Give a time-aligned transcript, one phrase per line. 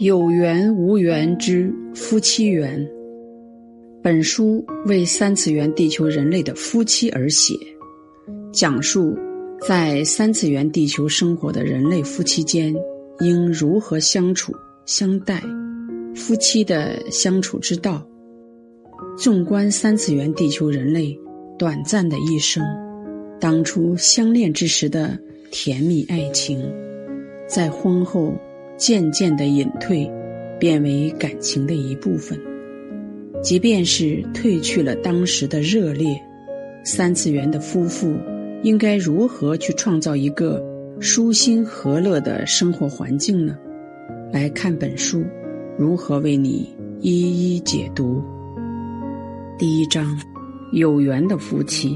[0.00, 2.88] 有缘无缘之夫妻缘。
[4.02, 7.54] 本书为三次元地球人类的夫妻而写，
[8.50, 9.14] 讲述
[9.60, 12.74] 在三次元地球生活的人类夫妻间
[13.18, 14.54] 应如何相处
[14.86, 15.42] 相待，
[16.14, 18.02] 夫妻的相处之道。
[19.18, 21.14] 纵观三次元地球人类
[21.58, 22.64] 短暂的一生，
[23.38, 25.18] 当初相恋之时的
[25.50, 26.58] 甜蜜爱情，
[27.46, 28.34] 在婚后。
[28.80, 30.10] 渐渐的隐退，
[30.58, 32.40] 变为感情的一部分。
[33.42, 36.18] 即便是褪去了当时的热烈，
[36.82, 38.16] 三次元的夫妇
[38.62, 40.64] 应该如何去创造一个
[40.98, 43.54] 舒心和乐的生活环境呢？
[44.32, 45.22] 来看本书，
[45.76, 48.22] 如何为你一一解读。
[49.58, 50.18] 第一章，
[50.72, 51.94] 有缘的夫妻。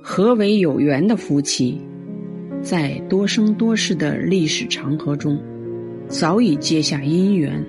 [0.00, 1.80] 何为有缘的夫妻？
[2.60, 5.40] 在多生多世的历史长河中，
[6.08, 7.62] 早已结下姻缘，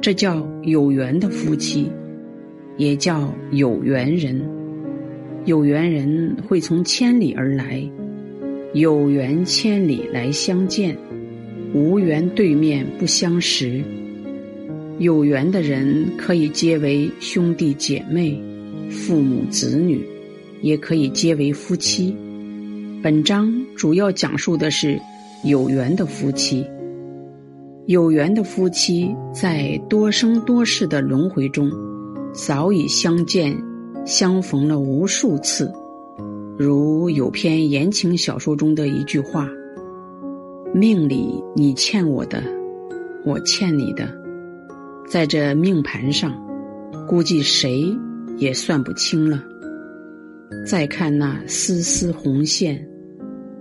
[0.00, 1.90] 这叫有缘的夫妻，
[2.76, 4.40] 也叫有缘人。
[5.46, 7.82] 有缘人会从千里而来，
[8.72, 10.96] 有缘千里来相见，
[11.74, 13.82] 无缘对面不相识。
[14.98, 18.40] 有缘的人可以结为兄弟姐妹、
[18.88, 20.06] 父母子女，
[20.62, 22.16] 也可以结为夫妻。
[23.02, 25.00] 本章主要讲述的是
[25.42, 26.64] 有缘的夫妻。
[27.86, 31.70] 有缘的夫妻在多生多世的轮回中，
[32.32, 33.56] 早已相见、
[34.04, 35.72] 相逢了无数次。
[36.58, 39.48] 如有篇言情小说中的一句话
[40.74, 42.42] ：“命里你欠我的，
[43.24, 44.12] 我欠你的，
[45.08, 46.34] 在这命盘上，
[47.06, 47.96] 估计谁
[48.36, 49.40] 也算不清了。”
[50.66, 52.84] 再看那丝丝红线。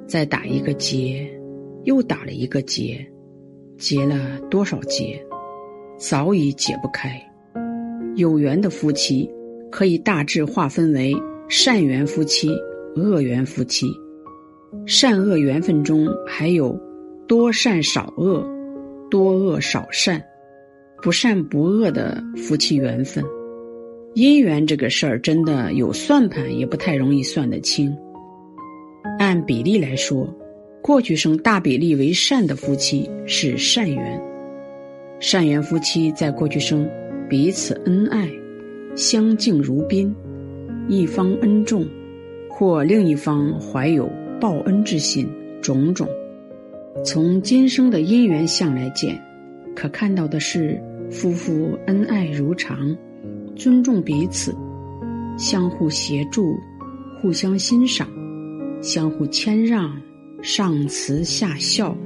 [0.07, 1.27] 再打一个结，
[1.83, 3.03] 又打了一个结，
[3.77, 5.21] 结了多少结，
[5.97, 7.21] 早已解不开。
[8.15, 9.29] 有缘的夫妻
[9.71, 11.13] 可以大致划分为
[11.49, 12.49] 善缘夫妻、
[12.95, 13.87] 恶缘夫妻。
[14.85, 16.77] 善恶缘分中还有
[17.27, 18.45] 多善少恶、
[19.09, 20.21] 多恶少善、
[21.01, 23.23] 不善不恶的夫妻缘分。
[24.15, 27.93] 姻缘这个事儿，真的有算盘，也不太容易算得清。
[29.19, 30.27] 按比例来说，
[30.85, 34.21] 过去生大比例为善的夫妻是善缘。
[35.19, 36.87] 善缘夫妻在过去生
[37.27, 38.29] 彼此恩爱，
[38.95, 40.15] 相敬如宾，
[40.87, 41.87] 一方恩重，
[42.47, 44.07] 或另一方怀有
[44.39, 45.27] 报恩之心，
[45.59, 46.07] 种种。
[47.03, 49.19] 从今生的姻缘相来见，
[49.75, 50.79] 可看到的是
[51.09, 52.95] 夫妇恩爱如常，
[53.55, 54.55] 尊重彼此，
[55.35, 56.55] 相互协助，
[57.19, 58.07] 互相欣赏。
[58.83, 59.99] 相互谦让，
[60.45, 61.97] 上慈下孝，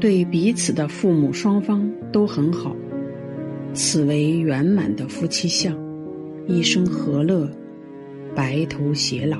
[0.00, 2.74] 对彼此的父母双方都很好，
[3.74, 5.78] 此为圆满的夫妻相，
[6.48, 7.46] 一生和乐，
[8.34, 9.36] 白头偕老。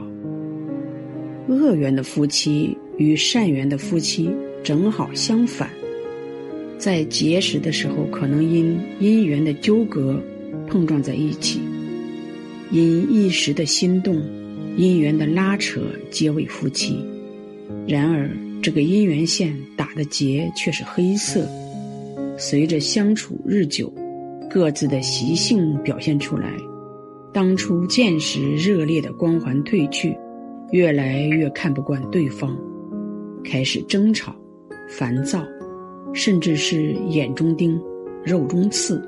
[1.49, 4.31] 恶缘的夫妻与善缘的夫妻
[4.63, 5.71] 正好相反，
[6.77, 10.23] 在结识的时候可能因姻缘的纠葛
[10.67, 11.59] 碰撞在一起，
[12.71, 14.21] 因一时的心动。
[14.77, 15.81] 姻缘的拉扯
[16.11, 17.05] 结为夫妻，
[17.87, 18.31] 然而
[18.63, 21.49] 这个姻缘线打的结却是黑色。
[22.39, 23.93] 随着相处日久，
[24.49, 26.53] 各自的习性表现出来，
[27.33, 30.17] 当初见时热烈的光环褪去，
[30.73, 32.57] 越来越看不惯对方，
[33.45, 34.35] 开始争吵、
[34.89, 35.45] 烦躁，
[36.13, 37.81] 甚至是眼中钉、
[38.25, 39.03] 肉中刺，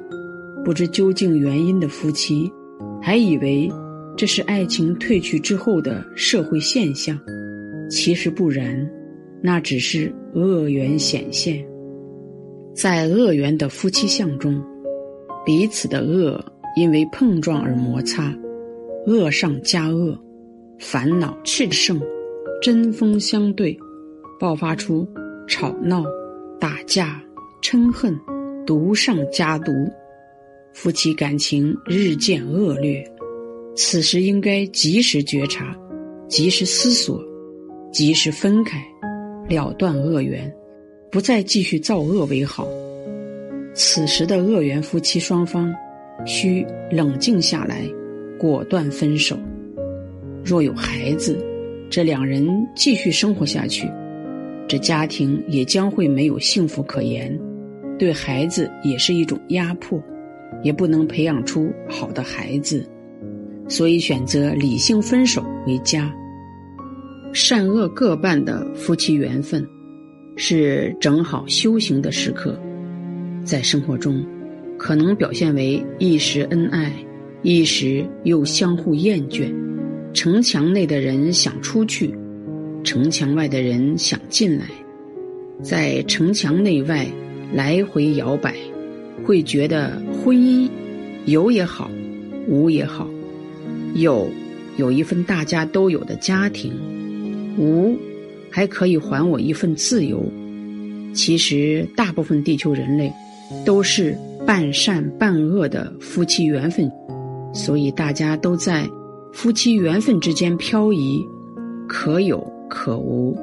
[0.64, 2.52] 不知究竟原因的夫妻，
[3.00, 3.70] 还以为。
[4.14, 7.18] 这是爱情褪去之后的社会现象，
[7.92, 8.91] 其实不然，
[9.42, 11.62] 那只是恶缘显现。
[12.75, 14.64] 在恶缘的夫妻相中，
[15.44, 16.42] 彼此的恶
[16.75, 18.34] 因为碰撞而摩擦，
[19.06, 20.19] 恶上加恶，
[20.78, 22.00] 烦恼炽盛，
[22.62, 23.78] 针锋相对，
[24.41, 25.06] 爆发出
[25.47, 26.02] 吵闹、
[26.58, 27.22] 打架、
[27.62, 28.19] 嗔恨，
[28.64, 29.70] 毒上加毒，
[30.72, 33.05] 夫妻感情日渐恶劣。
[33.76, 35.76] 此时应该及时觉察，
[36.26, 37.22] 及时思索，
[37.92, 38.82] 及时分开，
[39.48, 40.50] 了断恶缘，
[41.10, 42.66] 不再继续造恶为好。
[43.74, 45.72] 此时的恶缘夫妻双方，
[46.24, 47.86] 需冷静下来，
[48.38, 49.38] 果断分手。
[50.42, 51.38] 若有孩子，
[51.90, 53.86] 这两人继续生活下去，
[54.66, 57.38] 这家庭也将会没有幸福可言，
[57.98, 60.02] 对孩子也是一种压迫，
[60.62, 62.82] 也不能培养出好的孩子。
[63.68, 66.10] 所以选择理性分手为佳。
[67.32, 69.67] 善恶各半的夫妻缘分，
[70.37, 72.58] 是整好修行的时刻。
[73.44, 74.25] 在生活中，
[74.79, 76.93] 可能表现为一时恩爱，
[77.43, 79.50] 一时又相互厌倦。
[80.12, 82.14] 城墙内的人想出去，
[82.84, 84.67] 城墙外的人想进来，
[85.62, 87.06] 在城墙内外
[87.55, 88.55] 来回摇摆，
[89.25, 90.69] 会觉得婚姻
[91.25, 91.90] 有也好，
[92.46, 93.08] 无也好，
[93.94, 94.28] 有
[94.76, 96.73] 有一份大家都有的家庭，
[97.58, 97.96] 无
[98.50, 100.22] 还可以还我一份自由。
[101.14, 103.12] 其实，大部分地球人类
[103.64, 104.16] 都是
[104.46, 106.90] 半善半恶的夫妻缘分，
[107.52, 108.88] 所以大家都在。
[109.34, 111.26] 夫妻缘分之间漂移，
[111.88, 112.38] 可有
[112.69, 113.34] 可无。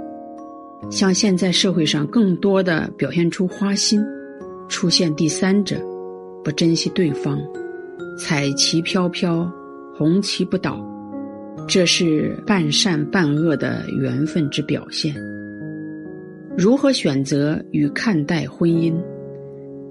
[0.91, 4.00] 像现在社会上更多的表现出花心，
[4.67, 5.81] 出现第三者，
[6.44, 7.41] 不珍惜对方，
[8.19, 9.51] 彩旗飘飘，
[9.95, 10.79] 红旗不倒，
[11.67, 15.13] 这是半善半恶的缘分之表现。
[16.57, 18.94] 如何选择与看待婚姻，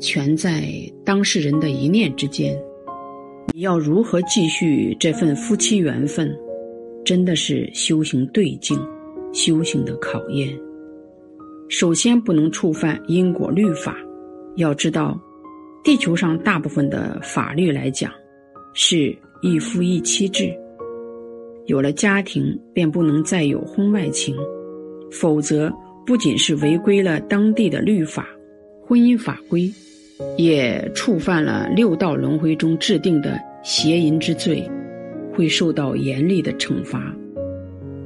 [0.00, 0.72] 全在
[1.04, 2.56] 当事人的一念之间。
[3.54, 6.36] 你要如何继续这份夫妻缘分，
[7.04, 8.78] 真的是修行对境、
[9.32, 10.48] 修行的考验。
[11.68, 13.96] 首先不能触犯因果律法。
[14.56, 15.18] 要知道，
[15.84, 18.12] 地球上大部分的法律来讲，
[18.74, 20.52] 是一夫一妻制。
[21.68, 24.34] 有了家庭，便不能再有婚外情，
[25.12, 25.72] 否则
[26.04, 28.26] 不仅是违规了当地的律法、
[28.82, 29.70] 婚姻法规。
[30.36, 34.68] 也触犯了六道轮回中制定的邪淫之罪，
[35.32, 37.14] 会受到严厉的惩罚。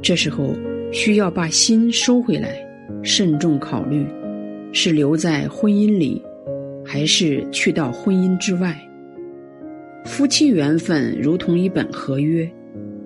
[0.03, 0.55] 这时候
[0.93, 2.55] 需要把心收回来，
[3.03, 4.05] 慎重考虑，
[4.73, 6.23] 是留在婚姻里，
[6.85, 8.77] 还是去到婚姻之外。
[10.05, 12.47] 夫妻缘分如同一本合约，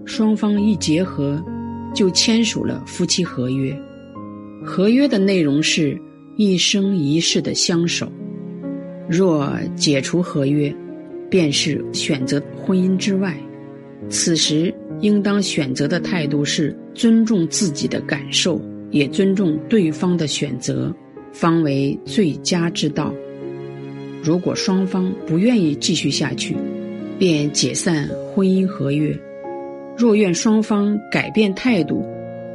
[0.06, 1.44] 双方一结合，
[1.94, 3.76] 就签署了夫妻合约。
[4.64, 6.00] 合约的内容是
[6.36, 8.10] 一生一世的相守。
[9.08, 10.74] 若解除合约，
[11.28, 13.36] 便是选择婚姻之外。
[14.08, 18.60] 此时应当选择的态度是尊重自己的感受，
[18.90, 20.94] 也尊重对方的选择，
[21.32, 23.12] 方为最佳之道。
[24.22, 26.56] 如果双方不愿意继续下去，
[27.18, 29.16] 便解散婚姻合约。
[29.96, 32.04] 若愿双方改变态度，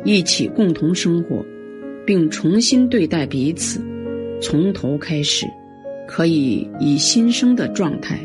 [0.03, 1.43] 一起共同生活，
[2.05, 3.81] 并重新对待彼此，
[4.41, 5.45] 从头开始。
[6.07, 8.19] 可以以新生的状态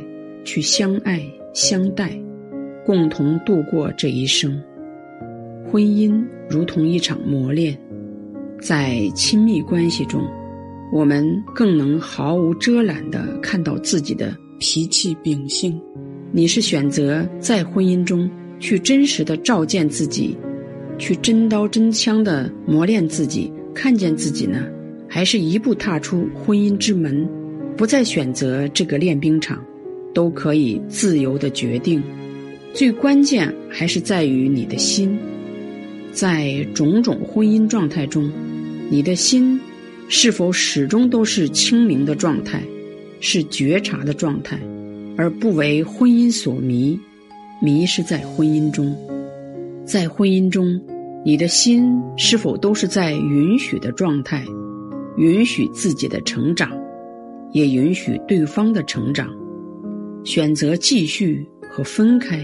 [0.44, 1.22] 去相爱
[1.54, 2.10] 相待，
[2.84, 4.60] 共同度过这一生。
[5.70, 6.20] 婚姻
[6.50, 7.78] 如同一场磨练，
[8.60, 10.20] 在亲密关系中，
[10.92, 11.24] 我们
[11.54, 15.80] 更能毫无遮拦地看到自己的脾气秉性。
[16.32, 18.28] 你是选择在婚姻中
[18.58, 20.37] 去真实的照见自己，
[20.99, 24.67] 去真刀真枪的磨练自己，看见自己呢，
[25.08, 27.29] 还是一步踏出婚姻之门？
[27.76, 29.62] 不再选择这个练兵场，
[30.14, 32.03] 都可以自由的决定。
[32.73, 35.17] 最关键还是在于你的心，
[36.11, 38.31] 在种种婚姻状态中，
[38.88, 39.61] 你的心
[40.09, 42.62] 是否始终都是清明的状态，
[43.20, 44.59] 是觉察的状态，
[45.17, 46.99] 而不为婚姻所迷，
[47.61, 48.94] 迷失在婚姻中。
[49.85, 50.81] 在婚姻中，
[51.25, 54.44] 你的心是否都是在允许的状态，
[55.17, 56.70] 允许自己的成长？
[57.53, 59.30] 也允许对方的成长，
[60.25, 62.38] 选择继续和分开，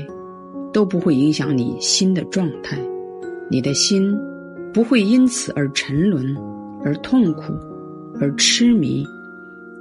[0.73, 2.79] 都不会影响你心的状态。
[3.51, 4.17] 你的心
[4.73, 6.35] 不会因此而沉沦、
[6.83, 7.53] 而痛苦、
[8.21, 9.05] 而痴迷，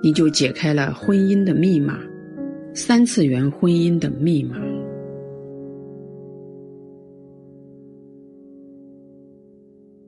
[0.03, 1.99] 你就解开了婚姻的密码，
[2.73, 4.57] 三次元婚姻的密码。